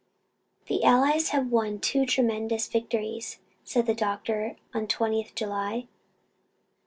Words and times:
"The 0.65 0.83
Allies 0.83 1.29
have 1.29 1.51
won 1.51 1.79
two 1.79 2.07
tremendous 2.07 2.67
victories," 2.67 3.37
said 3.63 3.85
the 3.85 3.93
doctor 3.93 4.57
on 4.73 4.87
20th 4.87 5.35
July. 5.35 5.89